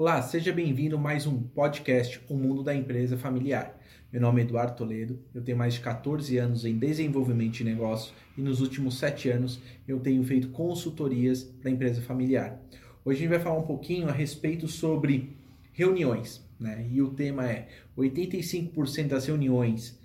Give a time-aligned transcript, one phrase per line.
[0.00, 3.78] Olá, seja bem-vindo a mais um podcast O Mundo da Empresa Familiar.
[4.10, 8.14] Meu nome é Eduardo Toledo, eu tenho mais de 14 anos em desenvolvimento de negócio
[8.34, 12.58] e nos últimos 7 anos eu tenho feito consultorias para empresa familiar.
[13.04, 15.36] Hoje a gente vai falar um pouquinho a respeito sobre
[15.70, 16.88] reuniões, né?
[16.90, 19.99] E o tema é 85% das reuniões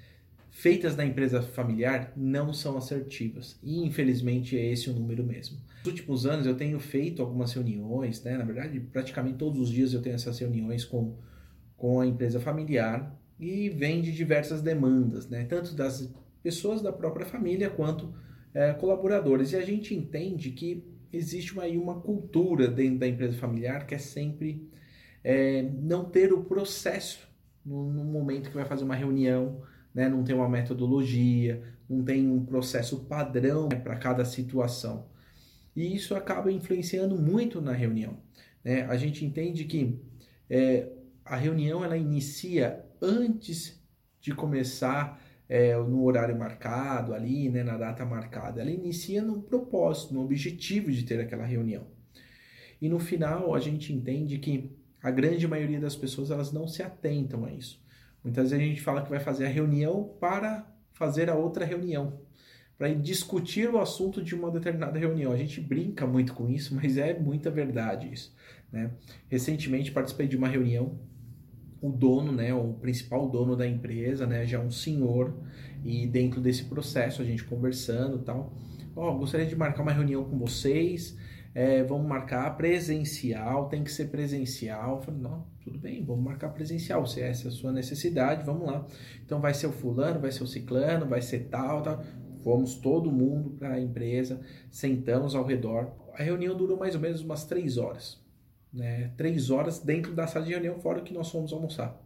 [0.56, 3.60] feitas na empresa familiar não são assertivas.
[3.62, 5.58] E infelizmente é esse o número mesmo.
[5.80, 8.38] Nos últimos anos eu tenho feito algumas reuniões, né?
[8.38, 11.18] Na verdade, praticamente todos os dias eu tenho essas reuniões com,
[11.76, 15.44] com a empresa familiar e vem de diversas demandas, né?
[15.44, 16.10] Tanto das
[16.42, 18.14] pessoas da própria família quanto
[18.54, 19.52] é, colaboradores.
[19.52, 24.00] E a gente entende que existe uma, uma cultura dentro da empresa familiar que é
[24.00, 24.70] sempre
[25.22, 27.28] é, não ter o processo
[27.66, 29.62] no, no momento que vai fazer uma reunião,
[29.96, 30.10] né?
[30.10, 35.08] não tem uma metodologia, não tem um processo padrão né, para cada situação.
[35.74, 38.18] E isso acaba influenciando muito na reunião.
[38.64, 38.84] Né?
[38.84, 39.98] A gente entende que
[40.50, 40.90] é,
[41.24, 43.82] a reunião ela inicia antes
[44.20, 48.62] de começar é, no horário marcado, ali, né, na data marcada.
[48.62, 51.88] Ela inicia no propósito, no objetivo de ter aquela reunião.
[52.82, 56.82] E no final a gente entende que a grande maioria das pessoas elas não se
[56.82, 57.85] atentam a isso.
[58.26, 62.22] Muitas vezes a gente fala que vai fazer a reunião para fazer a outra reunião,
[62.76, 65.32] para discutir o assunto de uma determinada reunião.
[65.32, 68.36] A gente brinca muito com isso, mas é muita verdade isso.
[68.72, 68.90] Né?
[69.30, 71.00] Recentemente participei de uma reunião,
[71.80, 75.32] o dono, né, o principal dono da empresa, né, já é um senhor,
[75.84, 78.58] e dentro desse processo a gente conversando tal,
[78.96, 81.16] ó, oh, gostaria de marcar uma reunião com vocês,
[81.56, 84.98] é, vamos marcar presencial, tem que ser presencial.
[84.98, 88.68] Eu falei, não, tudo bem, vamos marcar presencial, se essa é a sua necessidade, vamos
[88.68, 88.86] lá.
[89.26, 92.04] Então vai ser o fulano, vai ser o ciclano, vai ser tal, tal.
[92.44, 95.94] Fomos todo mundo para a empresa, sentamos ao redor.
[96.14, 98.22] A reunião durou mais ou menos umas três horas.
[98.74, 99.14] Né?
[99.16, 101.98] Três horas dentro da sala de reunião, fora que nós fomos almoçar.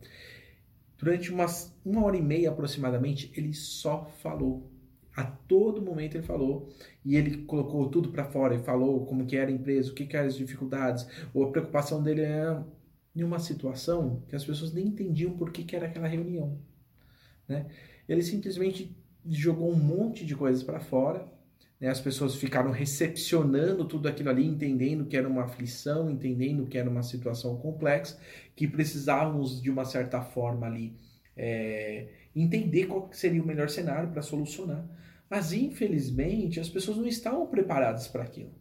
[0.96, 4.70] Durante umas uma hora e meia aproximadamente, ele só falou
[5.20, 6.70] a todo momento ele falou
[7.04, 10.06] e ele colocou tudo para fora e falou como que era a empresa, o que,
[10.06, 12.66] que eram as dificuldades, ou a preocupação dele era
[13.14, 16.58] em uma situação que as pessoas nem entendiam por que, que era aquela reunião.
[17.50, 17.66] Né?
[18.08, 18.96] Ele simplesmente
[19.28, 21.28] jogou um monte de coisas para fora,
[21.82, 21.90] né?
[21.90, 26.90] as pessoas ficaram recepcionando tudo aquilo ali, entendendo que era uma aflição, entendendo que era
[26.90, 28.18] uma situação complexa,
[28.56, 30.96] que precisávamos de uma certa forma ali
[31.36, 34.86] é, entender qual seria o melhor cenário para solucionar.
[35.30, 38.52] Mas infelizmente as pessoas não estavam preparadas para aquilo.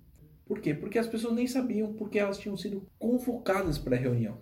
[0.45, 0.75] Por quê?
[0.75, 4.39] Porque as pessoas nem sabiam porque elas tinham sido convocadas para a reunião.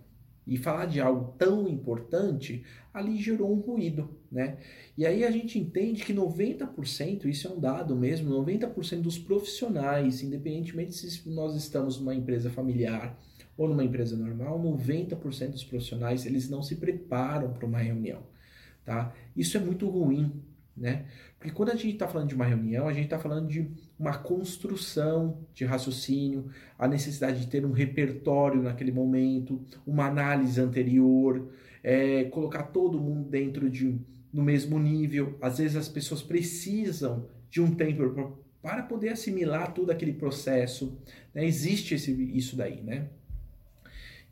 [0.46, 2.64] E falar de algo tão importante
[2.94, 4.58] ali gerou um ruído, né?
[4.96, 10.22] E aí a gente entende que 90%, isso é um dado mesmo, 90% dos profissionais,
[10.22, 13.18] independentemente se nós estamos numa empresa familiar
[13.56, 18.22] ou numa empresa normal, 90% dos profissionais, eles não se preparam para uma reunião,
[18.84, 19.12] tá?
[19.34, 20.40] Isso é muito ruim,
[20.76, 21.06] né?
[21.38, 24.18] Porque quando a gente está falando de uma reunião, a gente está falando de uma
[24.18, 26.48] construção de raciocínio,
[26.78, 31.48] a necessidade de ter um repertório naquele momento, uma análise anterior,
[31.82, 33.98] é, colocar todo mundo dentro de
[34.32, 35.38] no mesmo nível.
[35.40, 40.98] Às vezes as pessoas precisam de um tempo para poder assimilar todo aquele processo.
[41.32, 41.46] Né?
[41.46, 43.08] Existe esse, isso daí, né?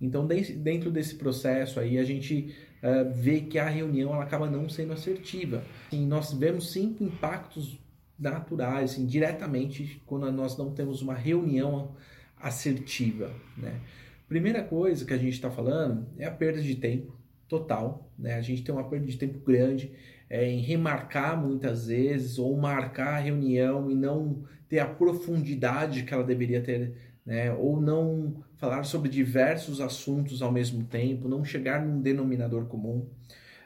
[0.01, 4.69] Então, dentro desse processo aí, a gente uh, vê que a reunião ela acaba não
[4.69, 5.65] sendo assertiva.
[5.91, 7.79] E nós vemos cinco impactos
[8.19, 11.93] naturais, assim, diretamente, quando nós não temos uma reunião
[12.37, 13.31] assertiva.
[13.57, 13.81] Né?
[14.29, 17.17] Primeira coisa que a gente está falando é a perda de tempo
[17.49, 18.11] total.
[18.19, 18.35] Né?
[18.35, 19.93] A gente tem uma perda de tempo grande
[20.29, 26.13] é, em remarcar muitas vezes ou marcar a reunião e não ter a profundidade que
[26.13, 27.53] ela deveria ter né?
[27.53, 33.07] ou não falar sobre diversos assuntos ao mesmo tempo, não chegar num denominador comum.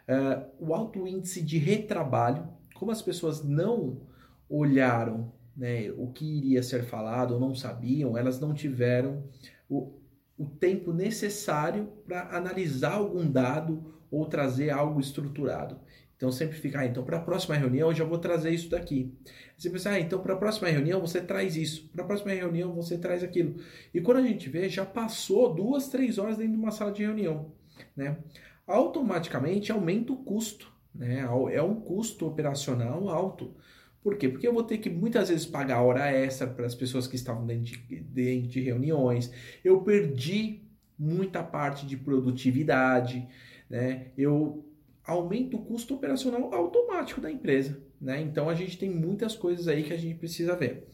[0.09, 4.00] Uh, o alto índice de retrabalho, como as pessoas não
[4.48, 9.22] olharam né, o que iria ser falado ou não sabiam, elas não tiveram
[9.68, 9.92] o,
[10.36, 15.78] o tempo necessário para analisar algum dado ou trazer algo estruturado.
[16.18, 19.16] Então sempre fica, ah, então para a próxima reunião eu já vou trazer isso daqui.
[19.56, 22.74] Você pensa, ah, então para a próxima reunião você traz isso, para a próxima reunião
[22.74, 23.54] você traz aquilo.
[23.94, 27.04] E quando a gente vê, já passou duas, três horas dentro de uma sala de
[27.04, 27.53] reunião,
[27.97, 28.18] né?
[28.66, 31.20] Automaticamente aumenta o custo, né?
[31.53, 33.54] É um custo operacional alto.
[34.03, 34.28] Por quê?
[34.28, 37.47] Porque eu vou ter que muitas vezes pagar hora extra para as pessoas que estavam
[37.47, 39.32] dentro de, dentro de reuniões.
[39.64, 40.62] Eu perdi
[40.98, 43.28] muita parte de produtividade,
[43.71, 44.09] né?
[44.18, 44.67] Eu
[45.09, 47.81] aumenta o custo operacional automático da empresa.
[47.99, 48.21] Né?
[48.21, 50.87] Então a gente tem muitas coisas aí que a gente precisa ver.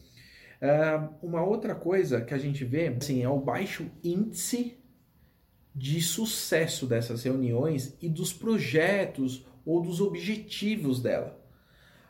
[0.63, 4.79] Uh, uma outra coisa que a gente vê assim, é o baixo índice
[5.75, 11.43] de sucesso dessas reuniões e dos projetos ou dos objetivos dela.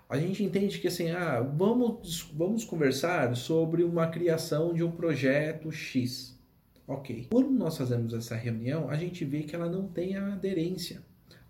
[0.06, 5.72] A gente entende que assim, ah, vamos, vamos conversar sobre uma criação de um projeto
[5.72, 6.38] X.
[6.86, 7.28] Ok.
[7.32, 11.02] Quando nós fazemos essa reunião, a gente vê que ela não tem a aderência.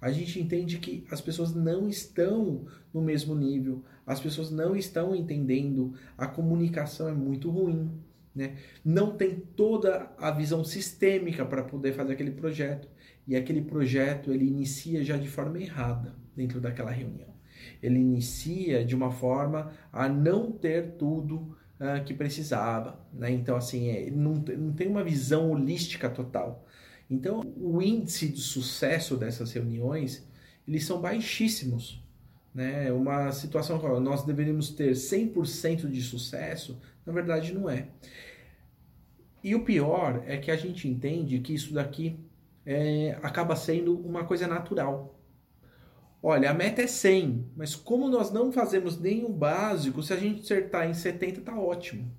[0.05, 5.17] A gente entende que as pessoas não estão no mesmo nível, as pessoas não estão
[5.17, 7.91] entendendo, a comunicação é muito ruim,
[8.35, 8.59] né?
[8.85, 12.87] Não tem toda a visão sistêmica para poder fazer aquele projeto
[13.27, 17.33] e aquele projeto ele inicia já de forma errada dentro daquela reunião.
[17.83, 23.31] Ele inicia de uma forma a não ter tudo uh, que precisava, né?
[23.31, 26.63] Então assim, é, não, não tem uma visão holística total.
[27.11, 30.27] Então, o índice de sucesso dessas reuniões,
[30.67, 32.03] eles são baixíssimos.
[32.55, 32.91] Né?
[32.93, 37.89] Uma situação que nós deveríamos ter 100% de sucesso, na verdade não é.
[39.43, 42.19] E o pior é que a gente entende que isso daqui
[42.65, 45.19] é, acaba sendo uma coisa natural.
[46.23, 50.41] Olha, a meta é 100, mas como nós não fazemos nenhum básico, se a gente
[50.41, 52.11] acertar em 70 tá ótimo.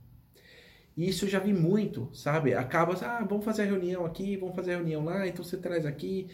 [0.97, 2.53] E isso eu já vi muito, sabe?
[2.53, 5.85] Acaba, ah, vamos fazer a reunião aqui, vamos fazer a reunião lá, então você traz
[5.85, 6.27] aqui.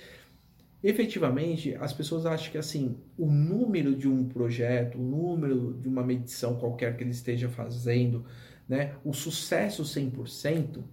[0.83, 6.03] Efetivamente, as pessoas acham que assim, o número de um projeto, o número de uma
[6.03, 8.25] medição qualquer que ele esteja fazendo,
[8.67, 10.83] né, o sucesso 100%,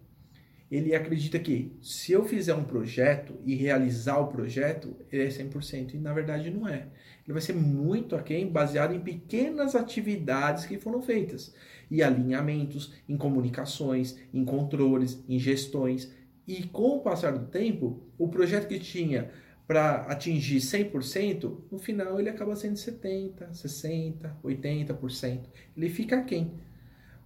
[0.70, 5.94] ele acredita que se eu fizer um projeto e realizar o projeto, ele é 100%.
[5.94, 6.88] E na verdade não é.
[7.28, 11.54] Ele vai ser muito aquém, baseado em pequenas atividades que foram feitas.
[11.90, 16.10] E alinhamentos, em comunicações, em controles, em gestões.
[16.46, 19.30] E com o passar do tempo, o projeto que tinha
[19.66, 25.40] para atingir 100%, no final ele acaba sendo 70%, 60%, 80%.
[25.76, 26.54] Ele fica aquém.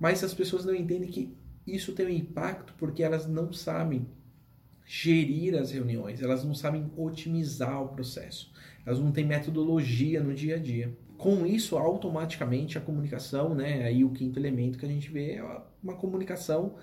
[0.01, 1.33] Mas as pessoas não entendem que
[1.65, 4.05] isso tem um impacto porque elas não sabem
[4.85, 8.53] gerir as reuniões, elas não sabem otimizar o processo,
[8.85, 10.97] elas não têm metodologia no dia a dia.
[11.17, 15.63] Com isso, automaticamente a comunicação, né, aí o quinto elemento que a gente vê é
[15.83, 16.75] uma comunicação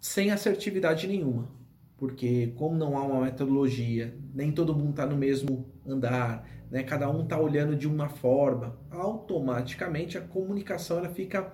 [0.00, 1.48] sem assertividade nenhuma.
[1.96, 7.10] Porque como não há uma metodologia, nem todo mundo está no mesmo andar, né, cada
[7.10, 11.52] um está olhando de uma forma, automaticamente a comunicação ela fica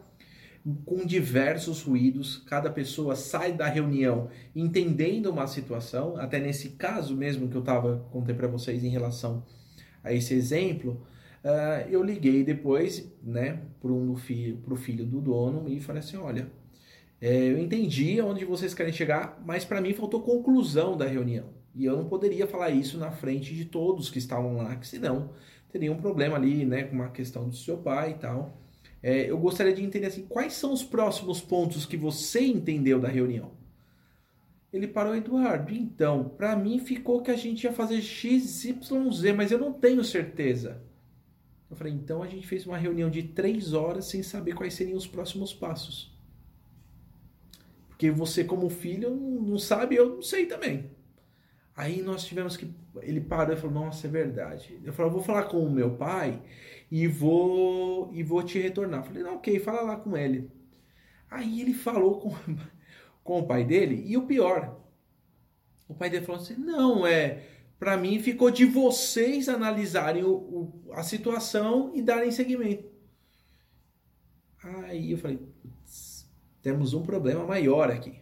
[0.85, 7.49] com diversos ruídos, cada pessoa sai da reunião entendendo uma situação, até nesse caso mesmo
[7.49, 9.45] que eu tava contei para vocês em relação
[10.03, 11.07] a esse exemplo,
[11.45, 16.51] uh, eu liguei depois, né, para um filho, filho do dono e falei assim, olha,
[17.21, 21.85] é, eu entendi onde vocês querem chegar, mas para mim faltou conclusão da reunião e
[21.85, 25.31] eu não poderia falar isso na frente de todos que estavam lá, que senão
[25.71, 28.64] teria um problema ali, né, com uma questão do seu pai e tal.
[29.07, 33.07] É, eu gostaria de entender assim, quais são os próximos pontos que você entendeu da
[33.07, 33.51] reunião?
[34.73, 35.75] Ele parou, Eduardo.
[35.75, 39.75] Então, para mim ficou que a gente ia fazer X, Y, Z, mas eu não
[39.75, 40.83] tenho certeza.
[41.71, 44.97] Eu falei, então a gente fez uma reunião de três horas sem saber quais seriam
[44.97, 46.11] os próximos passos.
[47.91, 50.91] Porque você, como filho, não sabe, eu não sei também.
[51.77, 52.73] Aí nós tivemos que.
[53.03, 54.81] Ele parou e falou: Nossa, é verdade.
[54.83, 56.41] Eu falei: Vou falar com o meu pai
[56.95, 59.03] e vou e vou te retornar.
[59.03, 60.49] Falei: Não, ok, fala lá com ele.
[61.29, 62.33] Aí ele falou com,
[63.25, 64.81] com o pai dele e o pior:
[65.89, 67.49] o pai dele falou assim: Não, é.
[67.81, 72.89] Para mim ficou de vocês analisarem o, o, a situação e darem seguimento.
[74.63, 75.41] Aí eu falei:
[76.63, 78.21] Temos um problema maior aqui,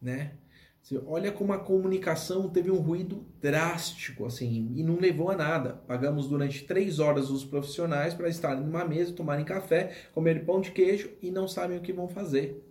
[0.00, 0.38] né?
[0.86, 5.82] Você olha como a comunicação teve um ruído drástico, assim, e não levou a nada.
[5.84, 10.70] Pagamos durante três horas os profissionais para estarem numa mesa, tomarem café, comerem pão de
[10.70, 12.64] queijo e não sabem o que vão fazer.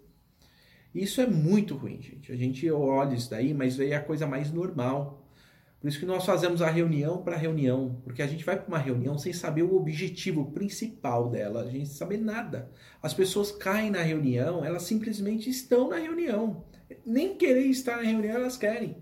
[0.94, 2.32] Isso é muito ruim, gente.
[2.32, 5.28] A gente olha isso daí, mas veio a coisa mais normal.
[5.82, 8.80] Por isso que nós fazemos a reunião para reunião, porque a gente vai para uma
[8.80, 12.72] reunião sem saber o objetivo principal dela, a gente sabe nada.
[13.04, 16.64] As pessoas caem na reunião, elas simplesmente estão na reunião
[17.06, 18.98] nem querer estar na reunião elas querem.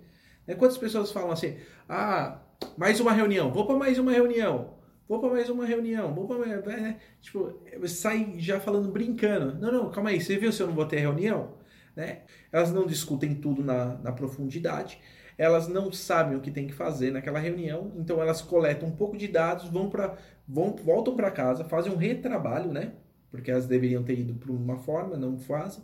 [0.47, 0.55] Né?
[0.55, 2.39] Quantas pessoas falam assim, ah,
[2.77, 4.75] mais uma reunião, vou para mais uma reunião,
[5.07, 6.65] vou para mais uma reunião, vou para mais...
[6.65, 6.97] Né?
[7.21, 9.59] Tipo, sai já falando, brincando.
[9.59, 11.53] Não, não, calma aí, você viu se eu não vou ter reunião?
[11.95, 12.21] Né?
[12.51, 14.99] Elas não discutem tudo na, na profundidade,
[15.37, 19.17] elas não sabem o que tem que fazer naquela reunião, então elas coletam um pouco
[19.17, 22.93] de dados, vão para vão voltam para casa, fazem um retrabalho, né?
[23.31, 25.83] Porque elas deveriam ter ido para uma forma, não fazem.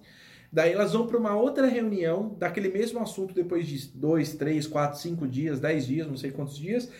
[0.52, 5.00] Daí elas vão para uma outra reunião daquele mesmo assunto depois de dois, três, quatro,
[5.00, 6.92] cinco dias, dez dias, não sei quantos dias.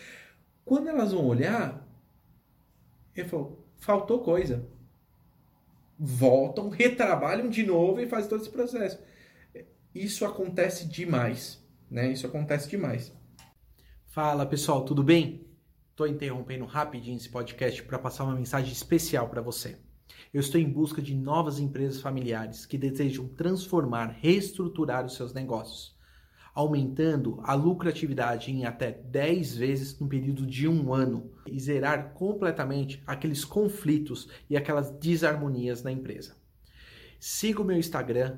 [0.64, 1.88] Quando elas vão olhar,
[3.16, 4.68] ele falou, faltou coisa.
[5.98, 9.00] Voltam, retrabalham de novo e fazem todo esse processo.
[9.94, 11.60] Isso acontece demais.
[11.90, 12.12] né?
[12.12, 13.12] Isso acontece demais.
[14.06, 15.48] Fala pessoal, tudo bem?
[15.90, 19.78] Estou interrompendo rapidinho esse podcast para passar uma mensagem especial para você.
[20.34, 25.98] Eu estou em busca de novas empresas familiares que desejam transformar, reestruturar os seus negócios,
[26.54, 33.02] aumentando a lucratividade em até 10 vezes no período de um ano e zerar completamente
[33.08, 36.38] aqueles conflitos e aquelas desarmonias na empresa.
[37.20, 38.38] Siga o meu Instagram,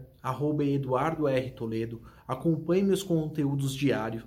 [0.62, 4.24] EduardoRToledo, acompanhe meus conteúdos diários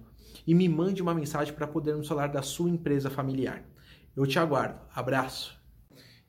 [0.47, 3.65] e me mande uma mensagem para podermos falar da sua empresa familiar.
[4.15, 4.81] Eu te aguardo.
[4.95, 5.64] Abraço!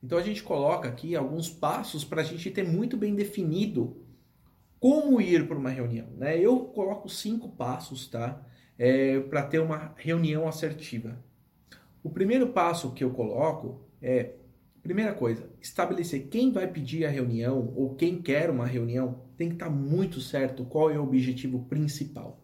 [0.06, 3.98] Então a gente coloca aqui alguns passos para a gente ter muito bem definido
[4.80, 6.08] como ir para uma reunião.
[6.16, 6.40] Né?
[6.40, 8.42] Eu coloco cinco passos tá?
[8.78, 11.18] É, para ter uma reunião assertiva.
[12.04, 14.34] O primeiro passo que eu coloco é
[14.86, 19.56] Primeira coisa, estabelecer quem vai pedir a reunião ou quem quer uma reunião tem que
[19.56, 22.40] estar tá muito certo qual é o objetivo principal.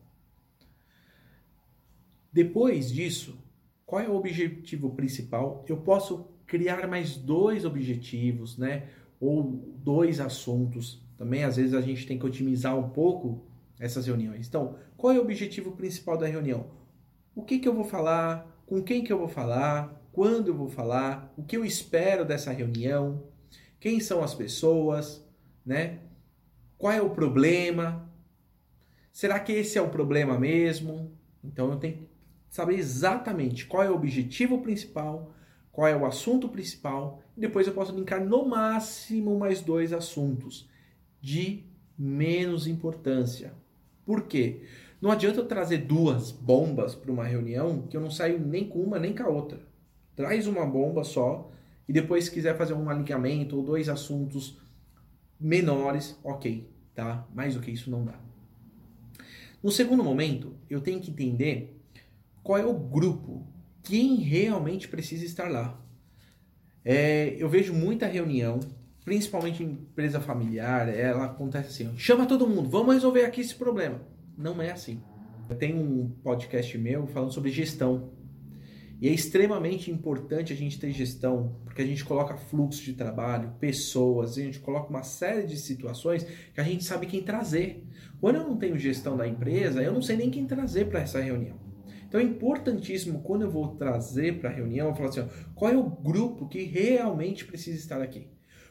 [2.33, 3.37] Depois disso,
[3.91, 5.65] qual é o objetivo principal?
[5.67, 8.87] Eu posso criar mais dois objetivos, né?
[9.19, 9.43] Ou
[9.83, 11.05] dois assuntos.
[11.17, 13.43] Também às vezes a gente tem que otimizar um pouco
[13.77, 14.47] essas reuniões.
[14.47, 16.67] Então, qual é o objetivo principal da reunião?
[17.35, 18.63] O que, que eu vou falar?
[18.65, 20.01] Com quem que eu vou falar?
[20.13, 23.23] quando eu vou falar, o que eu espero dessa reunião,
[23.77, 25.25] quem são as pessoas,
[25.65, 25.99] né?
[26.77, 28.09] Qual é o problema?
[29.11, 31.17] Será que esse é o problema mesmo?
[31.43, 32.07] Então eu tenho
[32.51, 35.33] saber exatamente qual é o objetivo principal,
[35.71, 40.69] qual é o assunto principal, e depois eu posso linkar no máximo mais dois assuntos
[41.21, 41.63] de
[41.97, 43.53] menos importância.
[44.05, 44.63] Por quê?
[45.01, 48.79] Não adianta eu trazer duas bombas para uma reunião que eu não saio nem com
[48.79, 49.65] uma nem com a outra.
[50.13, 51.49] Traz uma bomba só
[51.87, 54.59] e depois se quiser fazer um alinhamento ou dois assuntos
[55.39, 57.25] menores, ok, tá?
[57.33, 58.19] Mais do que isso não dá.
[59.63, 61.80] No segundo momento, eu tenho que entender
[62.43, 63.47] qual é o grupo,
[63.83, 65.79] quem realmente precisa estar lá.
[66.83, 68.59] É, eu vejo muita reunião,
[69.05, 74.01] principalmente em empresa familiar, ela acontece assim: chama todo mundo, vamos resolver aqui esse problema.
[74.37, 75.01] Não é assim.
[75.49, 78.11] Eu tenho um podcast meu falando sobre gestão.
[79.01, 83.51] E é extremamente importante a gente ter gestão, porque a gente coloca fluxo de trabalho,
[83.59, 87.83] pessoas, a gente coloca uma série de situações que a gente sabe quem trazer.
[88.19, 91.19] Quando eu não tenho gestão da empresa, eu não sei nem quem trazer para essa
[91.19, 91.70] reunião.
[92.11, 95.71] Então é importantíssimo quando eu vou trazer para a reunião, eu falar assim, ó, qual
[95.71, 98.27] é o grupo que realmente precisa estar aqui?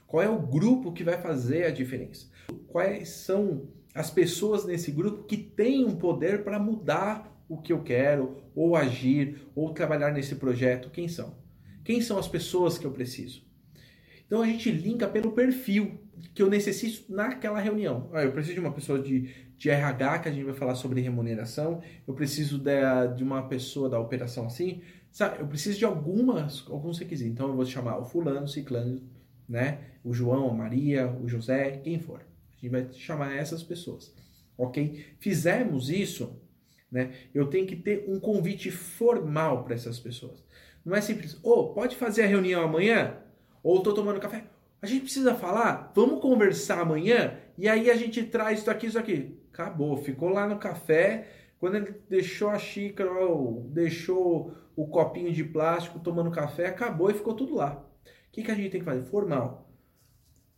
[0.07, 2.27] Qual é o grupo que vai fazer a diferença?
[2.69, 7.83] Quais são as pessoas nesse grupo que têm um poder para mudar o que eu
[7.83, 11.35] quero, ou agir, ou trabalhar nesse projeto, quem são?
[11.83, 13.43] Quem são as pessoas que eu preciso?
[14.27, 15.99] Então a gente linka pelo perfil
[16.35, 18.11] que eu necessito naquela reunião.
[18.13, 21.03] Ah, eu preciso de uma pessoa de, de RH, que a gente vai falar sobre
[21.03, 22.81] remuneração, eu preciso de,
[23.15, 24.81] de uma pessoa da operação assim,
[25.13, 25.39] sabe?
[25.39, 27.31] Eu preciso de algumas, alguns requisitos.
[27.31, 29.03] Então eu vou chamar o fulano, o ciclano,
[29.47, 29.81] né?
[30.03, 32.21] O João, a Maria, o José, quem for.
[32.21, 34.15] A gente vai chamar essas pessoas,
[34.57, 35.05] ok?
[35.19, 36.41] Fizemos isso,
[36.91, 37.13] né?
[37.35, 40.43] Eu tenho que ter um convite formal para essas pessoas.
[40.83, 43.19] Não é simples, ô, oh, pode fazer a reunião amanhã?
[43.63, 44.45] Ou estou tomando café.
[44.81, 45.93] A gente precisa falar?
[45.95, 47.37] Vamos conversar amanhã?
[47.59, 49.39] E aí a gente traz isso aqui, isso aqui.
[49.53, 51.29] Acabou, ficou lá no café.
[51.59, 57.15] Quando ele deixou a xícara, ou deixou o copinho de plástico tomando café, acabou e
[57.15, 57.85] ficou tudo lá.
[58.05, 59.03] O que, que a gente tem que fazer?
[59.03, 59.71] Formal.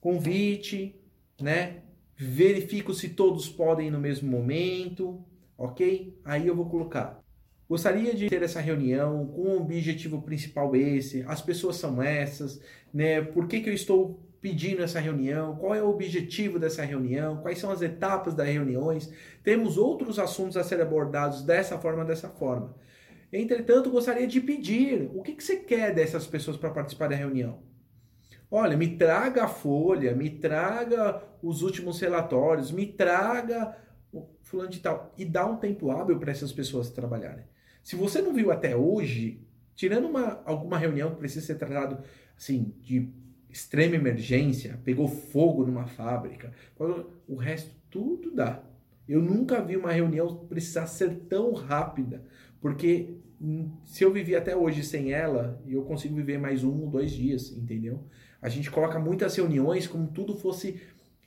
[0.00, 1.00] Convite,
[1.40, 1.82] né?
[2.16, 5.24] Verifico se todos podem no mesmo momento,
[5.58, 6.20] ok?
[6.24, 7.20] Aí eu vou colocar.
[7.68, 12.60] Gostaria de ter essa reunião com o objetivo principal esse, as pessoas são essas,
[12.92, 13.22] né?
[13.22, 15.56] Por que, que eu estou pedindo essa reunião?
[15.56, 17.36] Qual é o objetivo dessa reunião?
[17.36, 19.10] Quais são as etapas das reuniões?
[19.44, 22.74] Temos outros assuntos a serem abordados dessa forma, dessa forma.
[23.32, 27.60] Entretanto, gostaria de pedir, o que, que você quer dessas pessoas para participar da reunião?
[28.50, 33.74] Olha, me traga a folha, me traga os últimos relatórios, me traga
[34.42, 35.14] fulano de tal.
[35.16, 37.46] E dá um tempo hábil para essas pessoas trabalharem.
[37.82, 39.40] Se você não viu até hoje,
[39.74, 42.02] tirando uma, alguma reunião que precisa ser tratado
[42.36, 43.10] assim, de
[43.52, 46.52] extrema emergência, pegou fogo numa fábrica,
[47.28, 48.64] o resto tudo dá.
[49.06, 52.24] Eu nunca vi uma reunião precisar ser tão rápida,
[52.60, 53.16] porque
[53.84, 57.50] se eu vivi até hoje sem ela, eu consigo viver mais um ou dois dias,
[57.50, 58.04] entendeu?
[58.40, 60.80] A gente coloca muitas reuniões como tudo fosse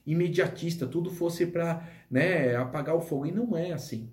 [0.06, 3.26] imediatista, tudo fosse para né, apagar o fogo.
[3.26, 4.10] E não é assim.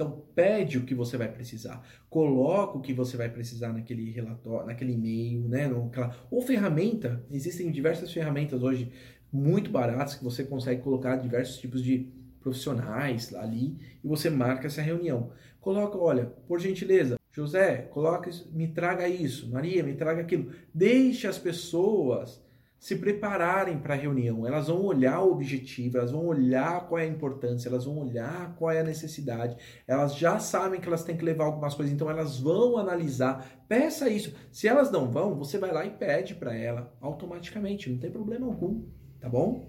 [0.00, 1.84] Então, pede o que você vai precisar.
[2.08, 5.66] Coloca o que você vai precisar naquele relatório, naquele e-mail, né?
[5.66, 6.14] Naquela...
[6.30, 7.20] Ou ferramenta.
[7.32, 8.92] Existem diversas ferramentas hoje
[9.32, 14.80] muito baratas que você consegue colocar diversos tipos de profissionais ali e você marca essa
[14.80, 15.32] reunião.
[15.60, 20.52] Coloca, olha, por gentileza, José, coloca, me traga isso, Maria, me traga aquilo.
[20.72, 22.40] Deixe as pessoas
[22.78, 24.46] se prepararem para a reunião.
[24.46, 28.54] Elas vão olhar o objetivo, elas vão olhar qual é a importância, elas vão olhar
[28.56, 29.56] qual é a necessidade.
[29.86, 33.64] Elas já sabem que elas têm que levar algumas coisas, então elas vão analisar.
[33.68, 34.34] Peça isso.
[34.52, 38.46] Se elas não vão, você vai lá e pede para ela automaticamente, não tem problema
[38.46, 38.84] algum,
[39.20, 39.68] tá bom?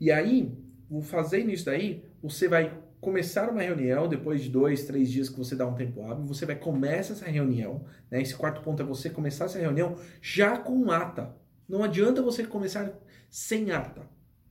[0.00, 0.52] E aí,
[1.02, 5.54] fazendo isso daí, você vai começar uma reunião depois de dois, três dias que você
[5.54, 8.20] dá um tempo hábil, você vai começar essa reunião, né?
[8.20, 11.41] Esse quarto ponto é você começar essa reunião já com ata
[11.72, 12.92] não adianta você começar
[13.30, 14.02] sem ata.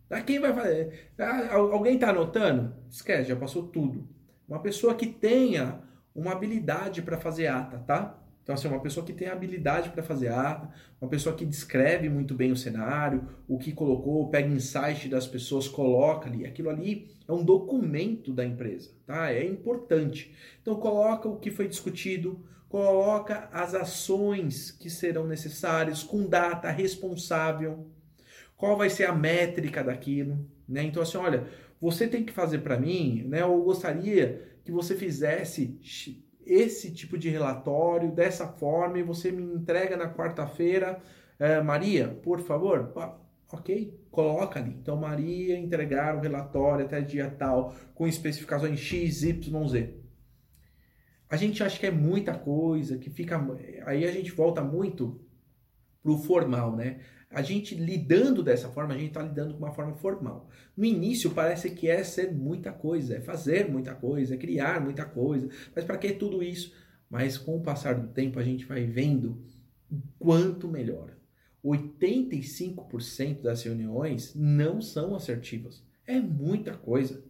[0.09, 1.11] Ah, quem vai fazer?
[1.19, 2.73] Ah, alguém está anotando?
[2.89, 4.09] Esquece, já passou tudo.
[4.47, 5.83] Uma pessoa que tenha
[6.15, 8.17] uma habilidade para fazer ata, tá?
[8.41, 12.33] Então, assim, uma pessoa que tem habilidade para fazer ata, uma pessoa que descreve muito
[12.33, 16.45] bem o cenário, o que colocou, pega insight das pessoas, coloca ali.
[16.45, 19.31] Aquilo ali é um documento da empresa, tá?
[19.31, 20.35] É importante.
[20.59, 27.85] Então, coloca o que foi discutido, coloca as ações que serão necessárias com data responsável,
[28.55, 30.81] qual vai ser a métrica daquilo, né?
[30.83, 31.47] Então assim, olha,
[31.81, 33.41] você tem que fazer para mim, né?
[33.41, 35.77] Eu gostaria que você fizesse
[36.45, 40.97] esse tipo de relatório dessa forma e você me entrega na quarta-feira,
[41.37, 42.93] é, Maria, por favor.
[43.51, 44.77] ok, coloca ali.
[44.81, 50.00] Então Maria entregar o relatório até dia tal com especificações x, y, z
[51.31, 53.41] a gente acha que é muita coisa, que fica.
[53.85, 55.17] Aí a gente volta muito
[56.03, 56.99] pro formal, né?
[57.29, 60.49] A gente lidando dessa forma, a gente está lidando com uma forma formal.
[60.75, 65.05] No início parece que é ser muita coisa, é fazer muita coisa, é criar muita
[65.05, 65.47] coisa.
[65.73, 66.73] Mas para que tudo isso?
[67.09, 69.41] Mas com o passar do tempo a gente vai vendo
[69.89, 71.17] o quanto melhora.
[71.63, 75.81] 85% das reuniões não são assertivas.
[76.05, 77.23] É muita coisa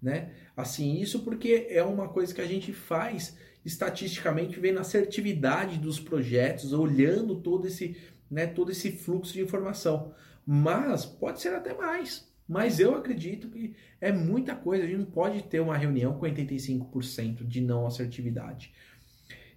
[0.00, 0.32] né?
[0.56, 6.00] Assim, isso porque é uma coisa que a gente faz estatisticamente vendo a assertividade dos
[6.00, 7.96] projetos, olhando todo esse,
[8.30, 10.14] né, todo esse fluxo de informação.
[10.46, 12.26] Mas pode ser até mais.
[12.48, 14.84] Mas eu acredito que é muita coisa.
[14.84, 18.72] A gente não pode ter uma reunião com 85% de não assertividade.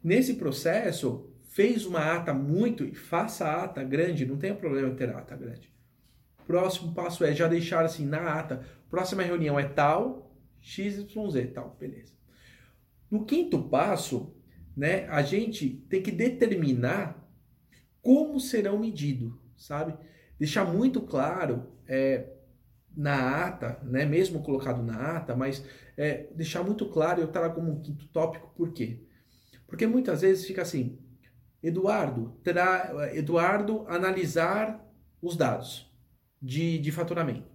[0.03, 5.09] Nesse processo, fez uma ata muito e faça a ata grande, não tem problema ter
[5.09, 5.71] ata grande.
[6.45, 8.65] Próximo passo é já deixar assim na ata.
[8.89, 10.30] Próxima reunião é tal,
[10.61, 12.13] XYZ, tal, beleza.
[13.09, 14.33] No quinto passo,
[14.75, 17.21] né, a gente tem que determinar
[18.01, 19.97] como serão medidos, sabe?
[20.39, 22.29] Deixar muito claro é,
[22.95, 25.65] na ata, né, mesmo colocado na ata, mas
[25.97, 29.03] é, deixar muito claro, eu trago como um quinto tópico, por quê?
[29.67, 30.97] Porque muitas vezes fica assim,
[31.61, 34.83] Eduardo, terá, Eduardo analisar
[35.21, 35.89] os dados
[36.41, 37.49] de, de faturamento.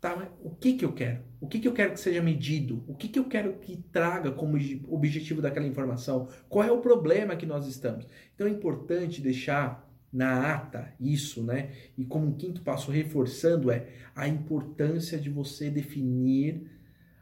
[0.00, 1.24] Tá, o que, que eu quero?
[1.44, 2.82] O que, que eu quero que seja medido?
[2.88, 4.56] O que, que eu quero que traga como
[4.88, 6.26] objetivo daquela informação?
[6.48, 8.06] Qual é o problema que nós estamos?
[8.34, 11.72] Então é importante deixar na ata isso, né?
[11.98, 16.62] E como um quinto passo, reforçando, é a importância de você definir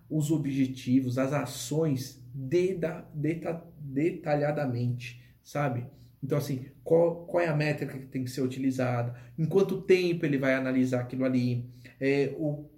[0.08, 5.85] os objetivos, as ações deda, deta, detalhadamente, sabe?
[6.22, 9.16] Então, assim, qual, qual é a métrica que tem que ser utilizada?
[9.37, 11.68] Em quanto tempo ele vai analisar aquilo ali?
[11.98, 12.70] É, o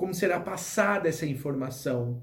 [0.00, 2.22] como será passada essa informação.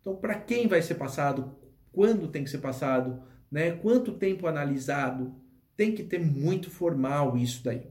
[0.00, 1.56] Então, para quem vai ser passado,
[1.92, 3.70] quando tem que ser passado, né?
[3.70, 5.32] quanto tempo analisado,
[5.76, 7.86] tem que ter muito formal isso daí.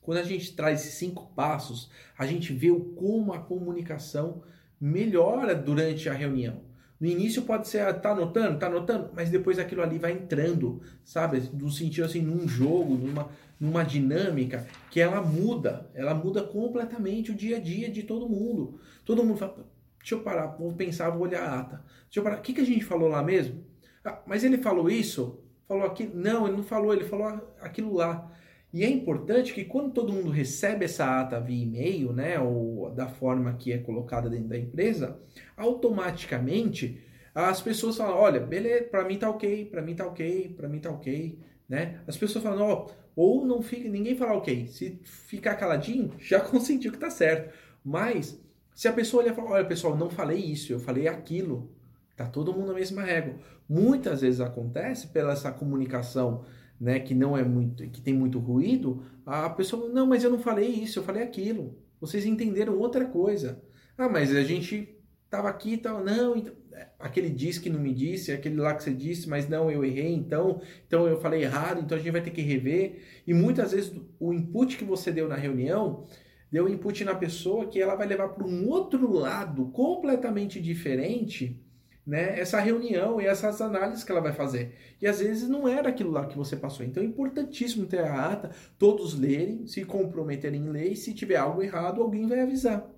[0.00, 4.44] Quando a gente traz esses cinco passos, a gente vê como a comunicação
[4.80, 6.60] melhora durante a reunião.
[7.02, 10.80] No início pode ser, ah, tá anotando, tá anotando, mas depois aquilo ali vai entrando,
[11.04, 11.42] sabe?
[11.52, 17.34] No sentido assim, num jogo, numa, numa dinâmica que ela muda, ela muda completamente o
[17.34, 18.78] dia a dia de todo mundo.
[19.04, 19.66] Todo mundo fala,
[19.98, 21.84] deixa eu parar, vou pensar, vou olhar a ata.
[22.04, 23.64] Deixa eu parar, o que, que a gente falou lá mesmo?
[24.04, 25.40] Ah, mas ele falou isso?
[25.66, 26.14] Falou aquilo?
[26.14, 27.26] Não, ele não falou, ele falou
[27.60, 28.30] aquilo lá.
[28.72, 33.06] E é importante que quando todo mundo recebe essa ata via e-mail, né, ou da
[33.06, 35.18] forma que é colocada dentro da empresa,
[35.56, 36.98] automaticamente
[37.34, 40.78] as pessoas falam, olha, beleza, para mim tá ok, para mim tá ok, para mim
[40.78, 42.00] tá ok, né?
[42.06, 46.92] As pessoas falam, ó, ou não fica, ninguém fala ok, se ficar caladinho, já consentiu
[46.92, 47.54] que tá certo.
[47.84, 48.38] Mas
[48.74, 51.70] se a pessoa olhar e falar, olha, pessoal, não falei isso, eu falei aquilo,
[52.16, 53.34] tá todo mundo na mesma régua.
[53.68, 56.44] Muitas vezes acontece pela essa comunicação
[56.82, 60.40] né, que não é muito, que tem muito ruído, a pessoa, não, mas eu não
[60.40, 61.78] falei isso, eu falei aquilo.
[62.00, 63.62] Vocês entenderam outra coisa.
[63.96, 64.98] Ah, mas a gente
[65.30, 66.52] tava aqui tal, não, então,
[66.98, 70.12] aquele disse que não me disse, aquele lá que você disse, mas não, eu errei,
[70.12, 73.00] então, então eu falei errado, então a gente vai ter que rever.
[73.24, 76.04] E muitas vezes o input que você deu na reunião
[76.50, 81.62] deu input na pessoa que ela vai levar para um outro lado completamente diferente
[82.06, 84.74] né, essa reunião e essas análises que ela vai fazer.
[85.00, 86.84] E às vezes não era aquilo lá que você passou.
[86.84, 91.36] Então é importantíssimo ter a ata, todos lerem, se comprometerem em ler, e se tiver
[91.36, 92.88] algo errado, alguém vai avisar.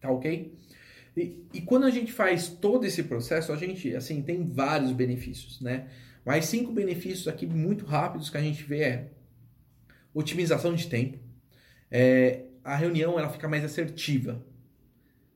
[0.00, 0.56] Tá ok?
[1.16, 5.60] E, e, quando a gente faz todo esse processo, a gente, assim, tem vários benefícios,
[5.60, 5.88] né?
[6.24, 9.10] Mas cinco benefícios aqui muito rápidos que a gente vê é
[10.14, 11.18] otimização de tempo.
[11.90, 14.44] É, a reunião, ela fica mais assertiva.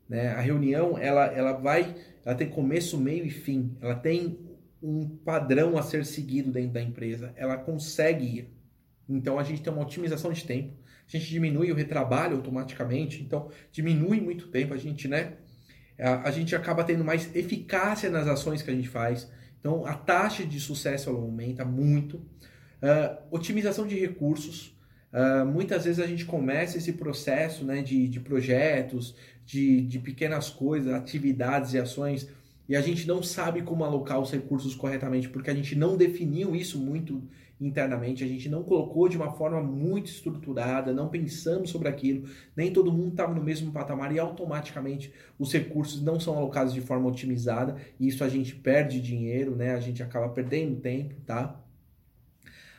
[0.09, 0.29] Né?
[0.29, 1.95] A reunião, ela, ela vai,
[2.25, 3.77] ela tem começo, meio e fim.
[3.81, 4.39] Ela tem
[4.83, 7.33] um padrão a ser seguido dentro da empresa.
[7.37, 8.55] Ela consegue ir.
[9.09, 10.73] Então, a gente tem uma otimização de tempo.
[11.07, 13.23] A gente diminui o retrabalho automaticamente.
[13.23, 14.73] Então, diminui muito tempo.
[14.73, 15.35] A gente, né?
[15.99, 19.31] a, a gente acaba tendo mais eficácia nas ações que a gente faz.
[19.61, 22.17] Então, a taxa de sucesso ela aumenta muito.
[22.17, 24.75] Uh, otimização de recursos.
[25.13, 30.51] Uh, muitas vezes a gente começa esse processo né, de, de projetos, de, de pequenas
[30.51, 32.29] coisas, atividades e ações,
[32.69, 36.57] e a gente não sabe como alocar os recursos corretamente, porque a gente não definiu
[36.57, 37.23] isso muito
[37.61, 42.73] internamente, a gente não colocou de uma forma muito estruturada, não pensamos sobre aquilo, nem
[42.73, 47.09] todo mundo estava no mesmo patamar e automaticamente os recursos não são alocados de forma
[47.09, 49.75] otimizada e isso a gente perde dinheiro, né?
[49.75, 51.61] A gente acaba perdendo tempo, tá?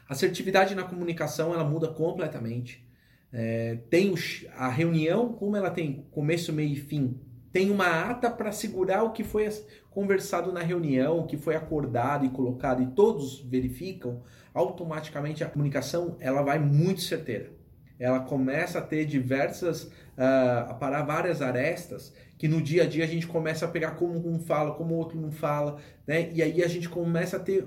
[0.08, 2.85] Assertividade na comunicação ela muda completamente.
[3.32, 4.14] É, tem
[4.56, 7.20] a reunião, como ela tem começo, meio e fim,
[7.52, 9.50] tem uma ata para segurar o que foi
[9.90, 16.18] conversado na reunião, o que foi acordado e colocado, e todos verificam, automaticamente a comunicação
[16.20, 17.52] ela vai muito certeira.
[17.98, 23.06] Ela começa a ter diversas, uh, a parar várias arestas que no dia a dia
[23.06, 26.30] a gente começa a pegar como um fala, como o outro não fala, né?
[26.34, 27.66] E aí a gente começa a ter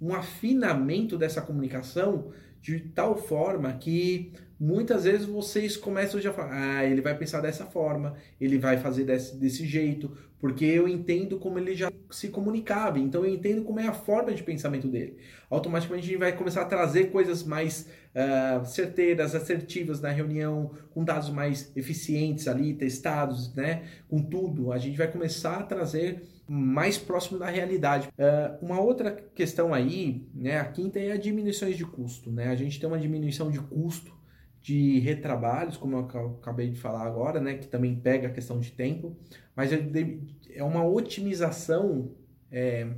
[0.00, 2.30] um afinamento dessa comunicação
[2.62, 7.40] de tal forma que muitas vezes vocês começam já a falar, ah, ele vai pensar
[7.40, 12.28] dessa forma, ele vai fazer desse, desse jeito, porque eu entendo como ele já se
[12.28, 15.16] comunicava, então eu entendo como é a forma de pensamento dele.
[15.50, 21.04] Automaticamente a gente vai começar a trazer coisas mais uh, certeiras, assertivas na reunião, com
[21.04, 23.82] dados mais eficientes ali, testados, né?
[24.08, 28.08] Com tudo, a gente vai começar a trazer mais próximo da realidade.
[28.08, 32.30] Uh, uma outra questão aí, né, a quinta é a diminuição de custo.
[32.30, 32.48] Né?
[32.48, 34.17] A gente tem uma diminuição de custo
[34.62, 36.00] de retrabalhos, como eu
[36.40, 39.16] acabei de falar agora, né, que também pega a questão de tempo,
[39.54, 42.10] mas é, uma otimização
[42.50, 42.88] é,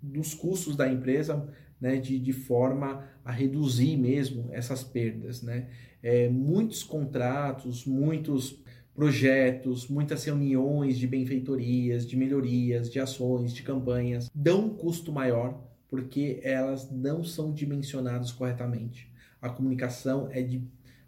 [0.00, 1.48] dos custos da empresa
[1.80, 5.42] né, de, de forma a reduzir mesmo essas perdas.
[5.42, 5.68] Né?
[6.02, 8.62] É, muitos contratos, muitos
[8.94, 15.60] projetos, muitas reuniões de benfeitorias, de melhorias, de ações, de campanhas, dão um custo maior
[15.88, 19.12] porque elas não são dimensionadas corretamente.
[19.40, 20.62] A comunicação é de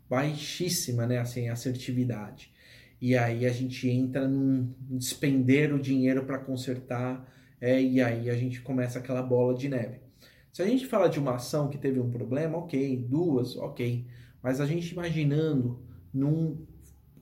[0.08, 2.52] baixíssima, né, assim, assertividade.
[3.00, 8.36] E aí a gente entra num despender o dinheiro para consertar, é, e aí a
[8.36, 10.00] gente começa aquela bola de neve.
[10.52, 14.06] Se a gente fala de uma ação que teve um problema, ok, duas, ok,
[14.42, 16.64] mas a gente imaginando num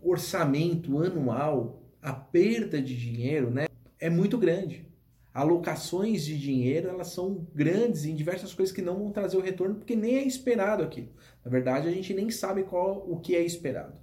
[0.02, 3.66] orçamento anual, a perda de dinheiro né,
[3.98, 4.86] é muito grande.
[5.34, 9.76] Alocações de dinheiro elas são grandes em diversas coisas que não vão trazer o retorno
[9.76, 11.08] porque nem é esperado aquilo.
[11.44, 13.94] Na verdade, a gente nem sabe qual o que é esperado.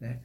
[0.00, 0.20] Né?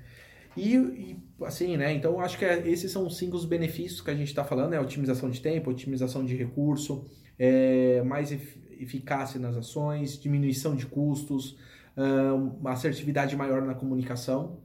[0.56, 1.94] E, e, assim, né?
[1.94, 4.80] Então acho que é, esses são os cinco benefícios que a gente está falando, né?
[4.80, 7.06] Otimização de tempo, otimização de recurso,
[7.38, 11.58] é, mais eficácia nas ações, diminuição de custos,
[12.60, 14.60] uma assertividade maior na comunicação.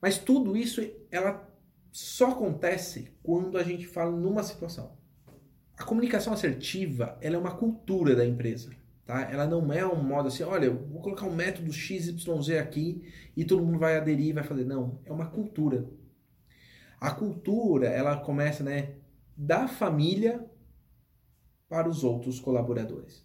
[0.00, 1.48] Mas tudo isso ela
[1.90, 4.95] só acontece quando a gente fala numa situação.
[5.76, 8.70] A comunicação assertiva ela é uma cultura da empresa.
[9.04, 9.30] Tá?
[9.30, 13.02] Ela não é um modo assim, olha, vou colocar um método XYZ aqui
[13.36, 14.64] e todo mundo vai aderir e vai fazer.
[14.64, 15.88] Não, é uma cultura.
[17.00, 18.94] A cultura, ela começa né,
[19.36, 20.44] da família
[21.68, 23.24] para os outros colaboradores.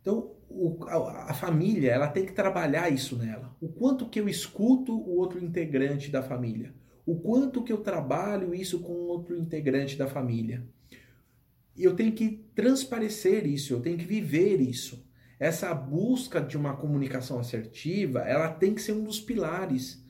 [0.00, 3.54] Então, o, a, a, família ela tem que trabalhar isso nela.
[3.60, 6.74] O quanto que eu escuto o outro integrante da família.
[7.04, 10.66] O quanto que eu trabalho isso com outro integrante da família.
[11.78, 15.06] Eu tenho que transparecer isso, eu tenho que viver isso.
[15.38, 20.04] Essa busca de uma comunicação assertiva, ela tem que ser um dos pilares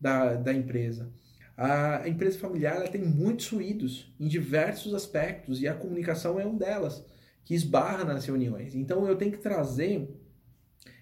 [0.00, 1.12] da, da empresa.
[1.56, 6.56] A empresa familiar ela tem muitos ruídos em diversos aspectos e a comunicação é um
[6.56, 7.04] delas
[7.44, 8.74] que esbarra nas reuniões.
[8.74, 10.10] Então eu tenho que trazer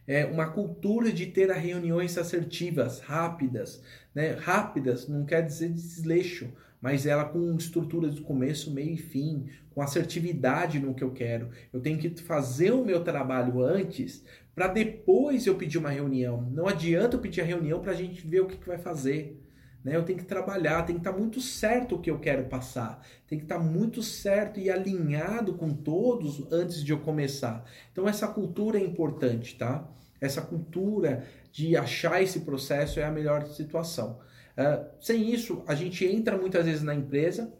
[0.06, 3.82] é, uma cultura de ter reuniões assertivas, rápidas.
[4.14, 4.32] Né?
[4.32, 6.52] Rápidas não quer dizer desleixo,
[6.84, 11.48] mas ela com estrutura de começo, meio e fim, com assertividade no que eu quero.
[11.72, 14.22] Eu tenho que fazer o meu trabalho antes
[14.54, 16.42] para depois eu pedir uma reunião.
[16.52, 19.42] Não adianta eu pedir a reunião para a gente ver o que, que vai fazer.
[19.82, 19.96] Né?
[19.96, 23.00] Eu tenho que trabalhar, tem que estar tá muito certo o que eu quero passar,
[23.26, 27.64] tem que estar tá muito certo e alinhado com todos antes de eu começar.
[27.92, 29.88] Então essa cultura é importante, tá?
[30.20, 34.18] Essa cultura de achar esse processo é a melhor situação.
[34.56, 37.52] Uh, sem isso, a gente entra muitas vezes na empresa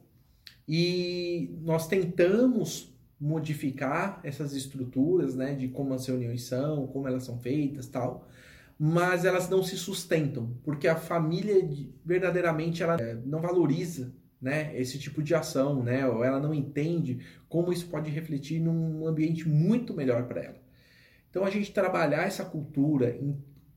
[0.66, 7.38] e nós tentamos modificar essas estruturas, né, de como as reuniões são, como elas são
[7.38, 8.28] feitas, tal,
[8.78, 11.54] mas elas não se sustentam, porque a família
[12.04, 17.20] verdadeiramente ela eh, não valoriza né, esse tipo de ação, né, ou ela não entende
[17.48, 20.64] como isso pode refletir num ambiente muito melhor para ela.
[21.30, 23.18] Então a gente trabalhar essa cultura,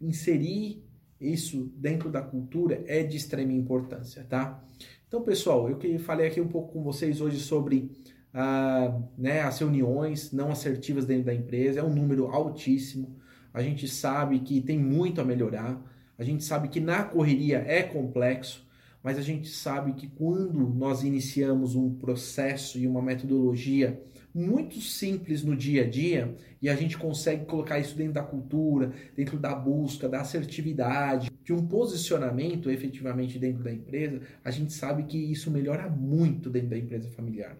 [0.01, 0.83] inserir
[1.19, 4.63] isso dentro da cultura é de extrema importância, tá?
[5.07, 7.91] Então, pessoal, eu que falei aqui um pouco com vocês hoje sobre
[8.33, 13.15] ah, né, as reuniões não assertivas dentro da empresa, é um número altíssimo.
[13.53, 15.81] A gente sabe que tem muito a melhorar,
[16.17, 18.67] a gente sabe que na correria é complexo,
[19.01, 24.01] mas a gente sabe que quando nós iniciamos um processo e uma metodologia
[24.37, 28.93] muito simples no dia a dia e a gente consegue colocar isso dentro da cultura,
[29.15, 35.03] dentro da busca, da assertividade, de um posicionamento efetivamente dentro da empresa, a gente sabe
[35.03, 37.57] que isso melhora muito dentro da empresa familiar.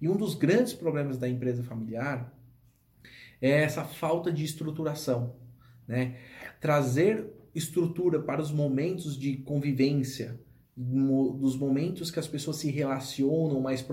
[0.00, 2.32] E um dos grandes problemas da empresa familiar
[3.42, 5.34] é essa falta de estruturação,
[5.88, 6.16] né?
[6.60, 10.38] Trazer estrutura para os momentos de convivência,
[10.82, 13.84] dos momentos que as pessoas se relacionam mais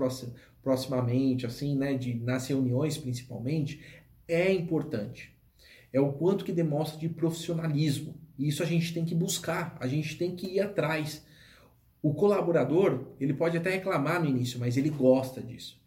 [0.62, 3.80] proximamente, assim, né, de, nas reuniões principalmente,
[4.26, 5.36] é importante.
[5.92, 8.14] É o quanto que demonstra de profissionalismo.
[8.38, 11.24] E isso a gente tem que buscar, a gente tem que ir atrás.
[12.02, 15.78] O colaborador, ele pode até reclamar no início, mas ele gosta disso.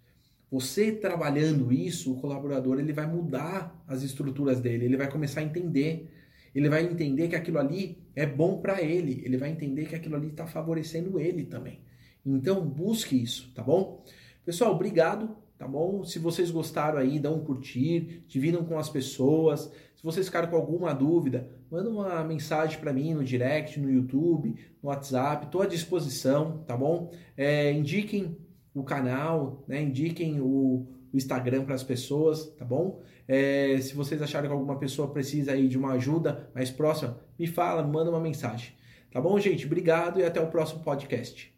[0.52, 5.44] Você trabalhando isso, o colaborador ele vai mudar as estruturas dele, ele vai começar a
[5.44, 6.12] entender
[6.54, 10.16] ele vai entender que aquilo ali é bom para ele, ele vai entender que aquilo
[10.16, 11.80] ali está favorecendo ele também.
[12.26, 14.04] Então, busque isso, tá bom?
[14.46, 16.04] Pessoal, obrigado, tá bom?
[16.04, 19.72] Se vocês gostaram aí, dão um curtir, dividam com as pessoas.
[19.96, 24.56] Se vocês ficaram com alguma dúvida, manda uma mensagem para mim no direct, no YouTube,
[24.82, 27.12] no WhatsApp, estou à disposição, tá bom?
[27.38, 28.38] É, indiquem
[28.74, 29.82] o canal, né?
[29.82, 33.02] indiquem o, o Instagram para as pessoas, tá bom?
[33.34, 37.48] É, se vocês acharem que alguma pessoa precisa aí de uma ajuda mais próxima, me
[37.48, 38.74] fala, manda uma mensagem.
[39.10, 39.66] Tá bom, gente?
[39.66, 41.51] Obrigado e até o próximo podcast.